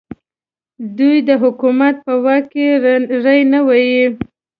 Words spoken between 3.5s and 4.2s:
نه واهه.